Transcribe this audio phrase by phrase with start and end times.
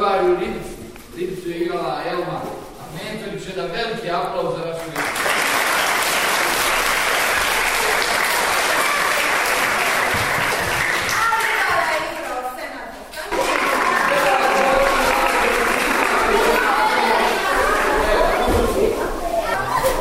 [0.00, 0.70] Grbaru i Ribicu.
[1.16, 2.40] Ribicu je igrala Elma
[2.84, 5.10] Ahmetović, jedan veliki aplauz za našu Ribicu.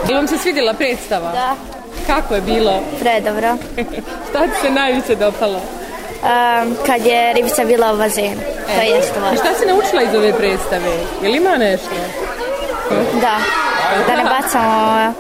[0.09, 1.31] Je vam se svidjela predstava?
[1.31, 1.55] Da.
[2.07, 2.84] Kako je bilo?
[3.00, 3.57] Predobro.
[4.29, 5.57] Šta ti se najviše dopalo?
[5.57, 8.59] Um, kad je ribica bila u bazenu.
[8.75, 9.38] To je što I važno.
[9.38, 10.91] šta si naučila iz ove predstave?
[11.21, 11.89] Je li ima nešto?
[13.21, 13.35] Da.
[14.07, 15.13] Da ne bacamo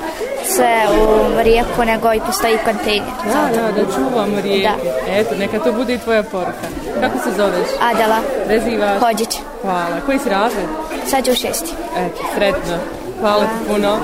[0.45, 1.07] sve u
[1.43, 3.09] rijeku, nego i postoji kontejner.
[3.25, 4.69] Da, da, da čuvamo rijeke.
[5.07, 5.11] Da.
[5.13, 6.67] Eto, neka to bude i tvoja poruka.
[7.01, 7.67] Kako se zoveš?
[7.81, 8.99] Adela Prezivaš?
[8.99, 9.37] Hođić.
[9.61, 10.01] Hvala.
[10.05, 10.65] Koji si razred?
[11.07, 11.73] Sad ću u šesti.
[11.97, 12.77] Eto, sretno.
[13.21, 13.97] Hvala ti puno.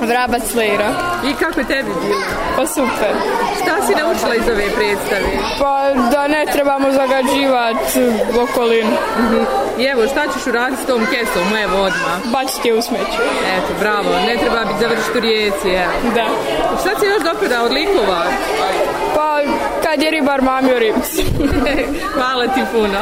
[0.00, 0.90] Vrabac Lira.
[1.30, 2.20] I kako je tebi bilo?
[2.56, 3.12] Pa super.
[3.64, 5.30] Šta si naučila iz ove predstave?
[5.60, 5.74] Pa
[6.10, 8.00] da ne trebamo zagađivati
[8.44, 8.96] okolinu.
[9.78, 11.56] I evo, šta ćeš uraditi s tom kesom?
[11.64, 12.16] Evo, odmah.
[12.32, 13.20] Baciti je u smeću.
[13.56, 14.10] Eto, bravo.
[14.28, 15.92] Ne treba biti završiti u rijeci, evo.
[16.14, 16.26] Da.
[16.80, 18.22] Šta ti još dopada od likova?
[19.14, 19.40] Pa
[19.84, 21.22] kad je ribar mamio ribicu.
[22.14, 23.00] Hvala ti puno.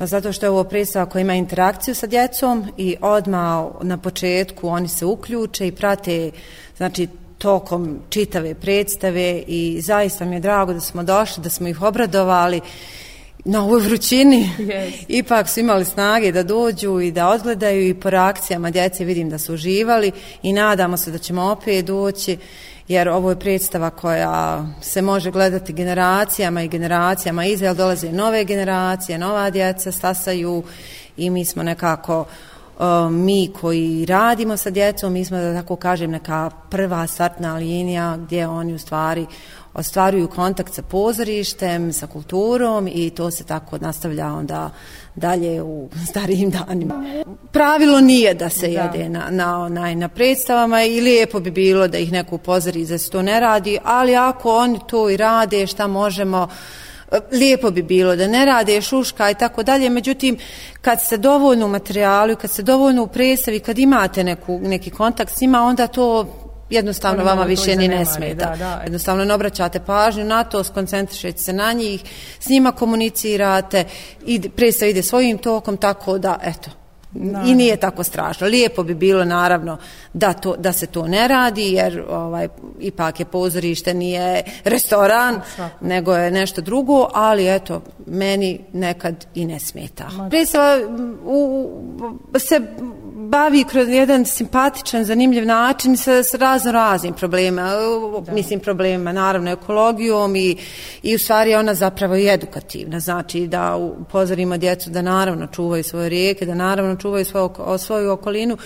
[0.00, 4.88] Zato što je ovo predstava koja ima interakciju sa djecom i odmah na početku oni
[4.88, 6.30] se uključe i prate
[6.76, 11.82] znači, tokom čitave predstave i zaista mi je drago da smo došli, da smo ih
[11.82, 12.60] obradovali
[13.44, 14.50] na ovoj vrućini.
[14.58, 14.92] Yes.
[15.20, 19.38] Ipak su imali snage da dođu i da odgledaju i po reakcijama djece vidim da
[19.38, 22.38] su uživali i nadamo se da ćemo opet doći
[22.88, 28.44] jer ovo je predstava koja se može gledati generacijama i generacijama iza, jer dolaze nove
[28.44, 30.62] generacije, nova djeca stasaju
[31.16, 32.26] i mi smo nekako uh,
[33.10, 38.48] mi koji radimo sa djecom, mi smo da tako kažem neka prva startna linija gdje
[38.48, 39.26] oni u stvari
[39.74, 44.70] ostvaruju kontakt sa pozorištem, sa kulturom i to se tako nastavlja onda
[45.14, 47.04] dalje u starijim danima.
[47.52, 51.98] Pravilo nije da se jede na, na, onaj, na predstavama i lijepo bi bilo da
[51.98, 55.86] ih neko upozori da se to ne radi, ali ako oni to i rade, šta
[55.86, 56.48] možemo,
[57.32, 60.38] lijepo bi bilo da ne rade šuška i tako dalje, međutim
[60.80, 65.32] kad ste dovoljno u materijalu, kad ste dovoljno u predstavi, kad imate neku, neki kontakt
[65.32, 66.26] s njima, onda to
[66.70, 68.50] jednostavno Oni vama više ni ne smeta.
[68.50, 68.80] da, da.
[68.82, 72.02] Jednostavno ne obraćate pažnju na to, skoncentrišete se na njih,
[72.40, 73.84] s njima komunicirate,
[74.26, 76.70] i predstav ide svojim tokom, tako da, eto,
[77.46, 78.46] I nije tako strašno.
[78.46, 79.76] Lijepo bi bilo naravno
[80.12, 82.48] da, to, da se to ne radi jer ovaj
[82.80, 85.40] ipak je pozorište nije restoran
[85.80, 90.10] nego je nešto drugo, ali eto meni nekad i ne smeta.
[90.30, 90.78] Predstava
[91.24, 91.70] u,
[92.38, 92.60] se
[93.34, 97.70] bavi kroz jedan simpatičan, zanimljiv način sa, sa razno raznim problema,
[98.26, 98.32] da.
[98.32, 100.56] mislim problemima, naravno ekologijom i,
[101.02, 105.84] i u stvari je ona zapravo i edukativna, znači da upozorimo djecu da naravno čuvaju
[105.84, 108.56] svoje rijeke, da naravno čuvaju svoju, svoju okolinu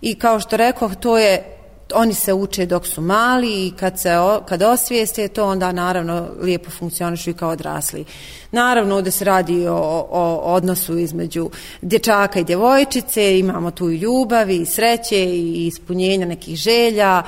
[0.00, 1.55] i kao što rekao, to je
[1.94, 4.10] oni se uče dok su mali i kad se
[4.48, 8.04] kad osvijeste to onda naravno lijepo funkcionišu i kao odrasli.
[8.50, 11.50] Naravno ovdje se radi o, o odnosu između
[11.82, 17.22] dječaka i djevojčice, imamo tu i ljubavi, i sreće i ispunjenja nekih želja.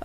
[0.00, 0.04] E,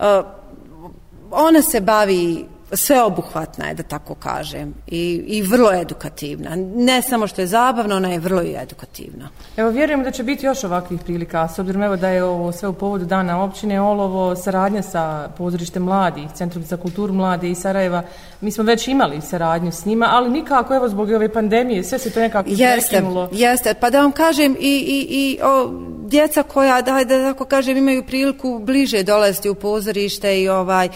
[1.30, 6.50] ona se bavi sveobuhvatna je, da tako kažem, i, i vrlo edukativna.
[6.74, 9.28] Ne samo što je zabavna, ona je vrlo i edukativna.
[9.56, 12.68] Evo, vjerujem da će biti još ovakvih prilika, s obzirom evo da je ovo sve
[12.68, 18.02] u povodu dana općine Olovo, saradnja sa pozorištem mladi, Centrom za kulturu mlade i Sarajeva.
[18.40, 22.10] Mi smo već imali saradnju s njima, ali nikako, evo, zbog ove pandemije, sve se
[22.10, 23.28] to nekako Jeste, prekinulo.
[23.32, 23.74] jeste.
[23.74, 25.70] Pa da vam kažem, i, i, i o,
[26.10, 30.88] djeca koja, da, da tako kažem, imaju priliku bliže dolaziti u pozorište i ovaj,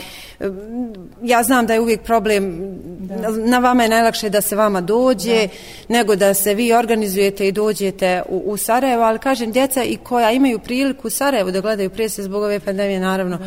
[1.22, 2.54] ja znam da je uvijek problem,
[2.98, 3.30] da.
[3.30, 5.94] na vama je najlakše da se vama dođe, da.
[5.94, 10.30] nego da se vi organizujete i dođete u, u Sarajevo, ali kažem, djeca i koja
[10.30, 13.44] imaju priliku u Sarajevu da gledaju presje zbog ove pandemije, naravno, da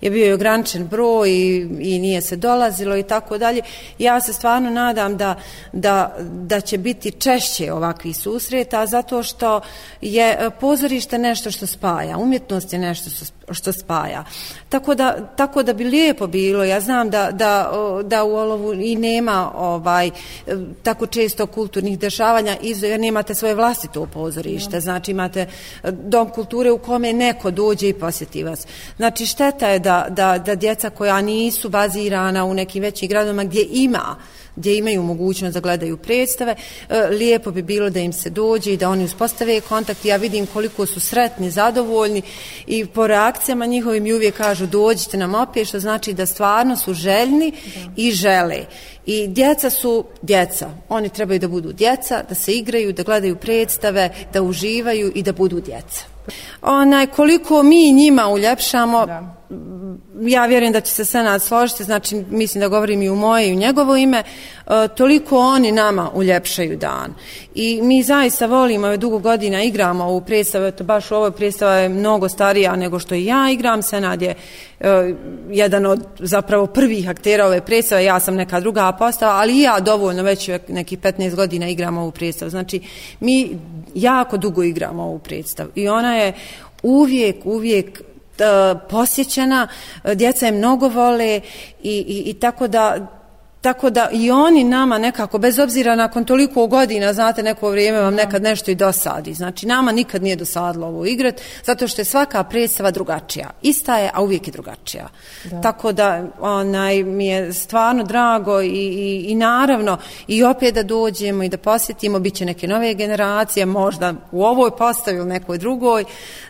[0.00, 3.62] je bio i ograničen broj i, i nije se dolazilo i tako dalje.
[3.98, 5.34] Ja se stvarno nadam da,
[5.72, 9.60] da, da će biti češće ovakvih susreta zato što
[10.00, 13.37] je e, pozorište nešto što spaja, umjetnost je nešto što spaja.
[14.68, 17.72] Tako da, tako da bi lijepo bilo, ja znam da, da,
[18.04, 20.10] da u Olovu i nema ovaj
[20.82, 25.46] tako često kulturnih dešavanja, jer nemate svoje vlastito pozorište, znači imate
[25.92, 28.66] dom kulture u kome neko dođe i posjeti vas.
[28.96, 33.66] Znači šteta je da, da, da djeca koja nisu bazirana u nekim većim gradovima gdje
[33.70, 34.16] ima
[34.58, 36.54] gdje imaju mogućnost da gledaju predstave,
[37.10, 40.04] lijepo bi bilo da im se dođe i da oni uspostave kontakt.
[40.04, 42.22] Ja vidim koliko su sretni, zadovoljni
[42.66, 46.76] i po reakciji akcijama njihovim i uvijek kažu dođite nam opet, što znači da stvarno
[46.76, 47.52] su željni
[47.96, 48.64] i žele.
[49.06, 50.70] I djeca su djeca.
[50.88, 55.32] Oni trebaju da budu djeca, da se igraju, da gledaju predstave, da uživaju i da
[55.32, 56.04] budu djeca.
[56.62, 59.37] Onaj, koliko mi njima uljepšamo, da
[60.20, 63.48] ja vjerujem da će se sve nas složiti, znači mislim da govorim i u moje
[63.48, 67.14] i u njegovo ime, e, toliko oni nama uljepšaju dan.
[67.54, 71.72] I mi zaista volimo, ove dugo godina igramo ovu predstavu, to baš u ovoj predstava
[71.74, 74.34] je mnogo starija nego što i ja igram, Senad je
[74.80, 75.14] e,
[75.50, 79.80] jedan od zapravo prvih aktera ove predstave, ja sam neka druga postava, ali i ja
[79.80, 82.50] dovoljno već neki 15 godina igram ovu predstavu.
[82.50, 82.80] Znači,
[83.20, 83.58] mi
[83.94, 86.32] jako dugo igramo ovu predstavu i ona je
[86.82, 88.02] uvijek, uvijek
[88.90, 89.68] posjećena,
[90.14, 91.40] djeca je mnogo vole
[91.82, 93.14] i, i, i tako da
[93.60, 98.14] Tako da i oni nama nekako, bez obzira nakon toliko godina, znate, neko vrijeme vam
[98.14, 99.34] nekad nešto i dosadi.
[99.34, 103.50] Znači, nama nikad nije dosadilo ovo igrat, zato što je svaka predstava drugačija.
[103.62, 105.08] Ista je, a uvijek je drugačija.
[105.44, 105.60] Da.
[105.60, 109.98] Tako da, onaj, mi je stvarno drago i, i, i naravno,
[110.28, 114.70] i opet da dođemo i da posjetimo, bit će neke nove generacije, možda u ovoj
[114.70, 116.04] postavi ili nekoj drugoj.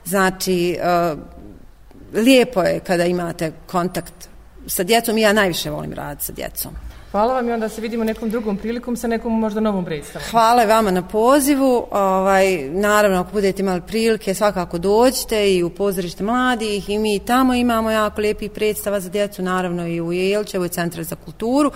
[0.04, 1.18] Znači, uh,
[2.12, 4.28] lijepo je kada imate kontakt
[4.66, 6.72] sa djecom i ja najviše volim raditi sa djecom.
[7.10, 10.28] Hvala vam i onda se vidimo nekom drugom prilikom sa nekom možda novom predstavom.
[10.30, 11.86] Hvala vama na pozivu.
[11.90, 17.54] Ovaj, naravno, ako budete imali prilike, svakako dođite i u pozorište mladih i mi tamo
[17.54, 21.70] imamo jako lijepi predstava za djecu, naravno i u Jelčevu i Centra za kulturu.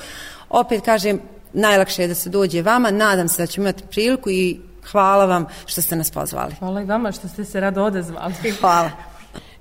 [0.49, 1.21] Opet kažem,
[1.53, 2.91] najlakše je da se dođe vama.
[2.91, 6.55] Nadam se da ćemo imati priliku i hvala vam što ste nas pozvali.
[6.59, 8.35] Hvala i vama što ste se rado odezvali.
[8.61, 9.12] Hvala.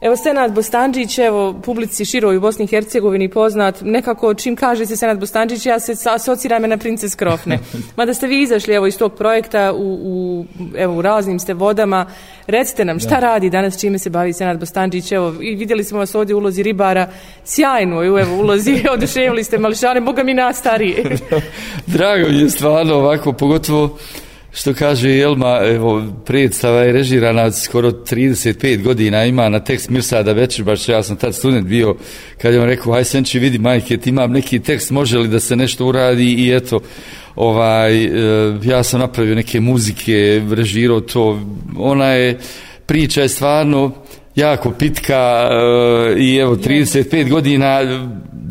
[0.02, 4.98] Evo Senat Bostanđić, evo publici široj u Bosni i Hercegovini poznat, nekako čim kaže se
[4.98, 7.60] Senat Bostanđić, ja se asociram na princes Krofne.
[7.98, 10.46] Mada ste vi izašli evo iz tog projekta u, u,
[10.78, 12.06] evo, u raznim ste vodama,
[12.48, 13.20] recite nam šta da.
[13.20, 16.64] radi danas, čime se bavi Senat Bostanđić, evo i vidjeli smo vas ovdje u ulozi
[16.64, 17.08] ribara,
[17.46, 20.96] sjajno je evo ulozi, oduševili ste mališane, boga mi nas stariji.
[21.94, 23.98] Drago je stvarno ovako, pogotovo
[24.54, 30.66] što kaže Jelma, evo, predstava je režirana skoro 35 godina, ima na tekst Mirsada Večer,
[30.66, 31.96] baš ja sam tad student bio,
[32.38, 35.40] kad je on rekao, aj Senči, vidi majke, ti imam neki tekst, može li da
[35.40, 36.34] se nešto uradi?
[36.34, 36.80] I eto,
[37.36, 38.10] ovaj, e,
[38.64, 41.42] ja sam napravio neke muzike, režirao to,
[41.78, 42.38] ona je,
[42.86, 43.92] priča je stvarno
[44.36, 47.80] jako pitka e, i evo 35 godina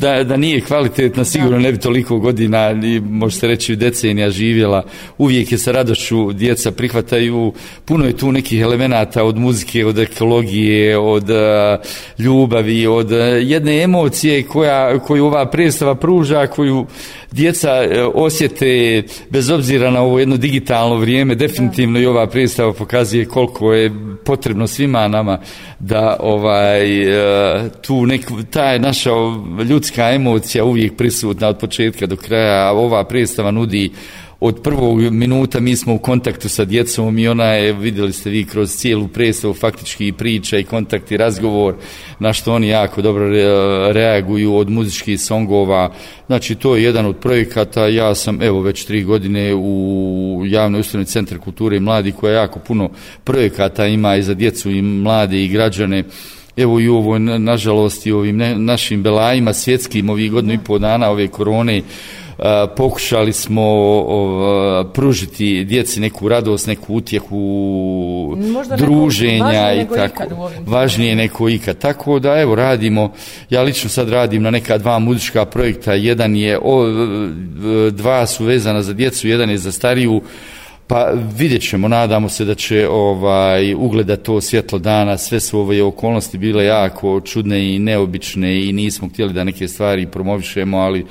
[0.01, 4.83] da, da nije kvalitetna, sigurno ne bi toliko godina, i možete reći decenija živjela,
[5.17, 7.53] uvijek je sa radošću djeca prihvataju,
[7.85, 11.37] puno je tu nekih elemenata od muzike, od ekologije, od uh,
[12.25, 16.85] ljubavi, od uh, jedne emocije koja, koju ova predstava pruža, koju
[17.31, 23.25] djeca e, osjete bez obzira na ovo jedno digitalno vrijeme, definitivno i ova predstava pokazuje
[23.25, 23.91] koliko je
[24.25, 25.39] potrebno svima nama
[25.79, 27.01] da ovaj
[27.65, 28.33] e, tu tu neku,
[28.71, 29.09] je naša
[29.69, 33.91] ljudska ljudska emocija uvijek prisutna od početka do kraja, a ova predstava nudi
[34.41, 38.45] od prvog minuta mi smo u kontaktu sa djecom i ona je, vidjeli ste vi
[38.45, 41.75] kroz cijelu predstavu, faktički i priča i kontakt i razgovor,
[42.19, 43.29] na što oni jako dobro
[43.91, 45.93] reaguju od muzičkih songova.
[46.27, 47.87] Znači, to je jedan od projekata.
[47.87, 52.59] Ja sam, evo, već tri godine u javnoj ustanovi Centar kulture i mladi, koja jako
[52.59, 52.89] puno
[53.23, 56.03] projekata ima i za djecu i mlade i građane
[56.57, 61.09] evo i ovo, nažalost, i ovim ne, našim belajima svjetskim ovih godinu i pol dana
[61.09, 61.81] ove korone,
[62.77, 63.63] pokušali smo
[64.93, 67.37] pružiti djeci neku radost, neku utjehu,
[68.37, 70.51] Možda druženja i tako.
[70.65, 71.77] Važnije neko ikad.
[71.77, 73.11] Tako da, evo, radimo,
[73.49, 76.85] ja lično sad radim na neka dva muzička projekta, jedan je, o,
[77.91, 80.21] dva su vezana za djecu, jedan je za stariju,
[80.91, 85.83] Pa vidjet ćemo, nadamo se da će ovaj ugleda to svjetlo dana, sve su ove
[85.83, 91.05] okolnosti bile jako čudne i neobične i nismo htjeli da neke stvari promovišemo, ali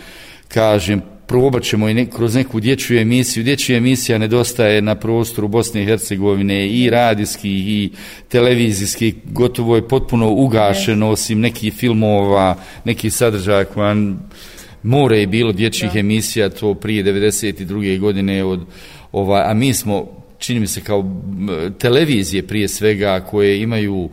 [0.49, 3.44] kažem, probat ćemo i ne, kroz neku dječju emisiju.
[3.44, 7.90] Dječja emisija nedostaje na prostoru Bosne i Hercegovine i radijski i
[8.28, 13.94] televizijski, gotovo je potpuno ugašeno, osim nekih filmova, nekih sadržaja koja
[14.82, 15.99] more je bilo dječjih da.
[15.99, 17.99] emisija, to prije 92.
[17.99, 18.60] godine od
[19.12, 20.06] ovaj, a mi smo,
[20.38, 21.04] čini mi se kao
[21.78, 24.10] televizije prije svega, koje imaju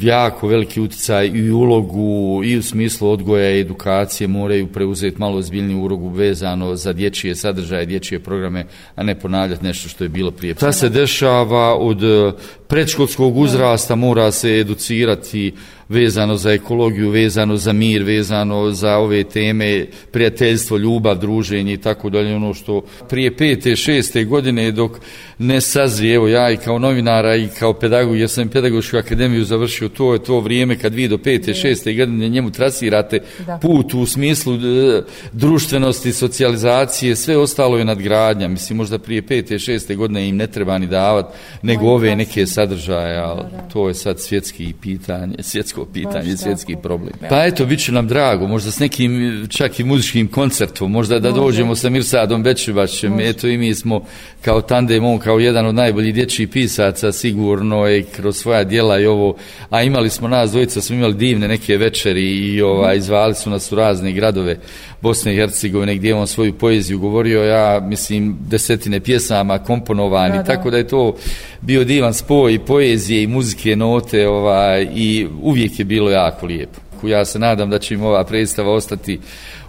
[0.00, 5.78] jako veliki utjecaj i ulogu i u smislu odgoja i edukacije moraju preuzeti malo ozbiljniju
[5.78, 10.54] ulogu vezano za dječje sadržaje, dječje programe, a ne ponavljati nešto što je bilo prije.
[10.54, 12.32] Ta se dešava od eh,
[12.68, 15.52] predškolskog uzrasta, mora se educirati
[15.92, 22.10] vezano za ekologiju, vezano za mir, vezano za ove teme, prijateljstvo, ljubav, druženje i tako
[22.10, 24.92] dalje, ono što prije pete, šeste godine dok
[25.38, 29.88] ne sazri, evo ja i kao novinara i kao pedagog, ja sam pedagošku akademiju završio,
[29.88, 33.58] to je to vrijeme kad vi do pete, šeste godine njemu trasirate Da.
[33.62, 38.48] put u smislu e, društvenosti, socijalizacije, sve ostalo je nadgradnja.
[38.48, 43.18] Mislim, možda prije pete, šeste godine im ne treba ni davat, nego ove neke sadržaje,
[43.18, 46.82] ali to je sad svjetski pitanje, svjetsko pitanje, Baš svjetski tako.
[46.82, 47.12] problem.
[47.28, 51.30] Pa eto, bit će nam drago, možda s nekim čak i muzičkim koncertom, možda da
[51.30, 54.04] dođemo sa Mirsadom Bečibašćem, eto i mi smo
[54.42, 59.06] kao tandem, on kao jedan od najboljih dječjih pisaca, sigurno i kroz svoja djela i
[59.06, 59.36] ovo,
[59.70, 63.72] a imali smo nas dvojica, smo imali divne neke večeri i ovaj, zvali su nas
[63.72, 64.58] u razne gradove
[65.00, 70.42] Bosne i Hercegovine gdje je on svoju poeziju govorio, ja mislim desetine pjesama komponovani, Da,
[70.42, 70.44] da.
[70.44, 71.16] tako da je to
[71.60, 76.80] bio divan spoj i poezije i muzike, note ovaj, i uvijek je bilo jako lijepo.
[77.02, 79.20] Ja se nadam da će im ova predstava ostati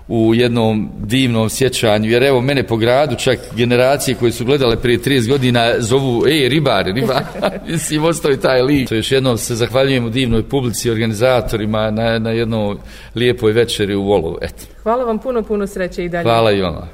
[0.07, 4.99] u jednom divnom sjećanju, jer evo mene po gradu čak generacije koje su gledale prije
[4.99, 7.25] 30 godina zovu, ej ribari, ribari,
[7.67, 8.89] mislim ostao je taj lik.
[8.89, 12.75] To još jednom se zahvaljujem u divnoj publici, organizatorima na, na jednoj
[13.15, 14.37] lijepoj večeri u Volovu.
[14.41, 16.23] Eto, Hvala vam puno, puno sreće i dalje.
[16.23, 16.87] hvala i vama.